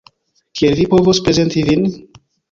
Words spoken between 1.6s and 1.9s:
vin?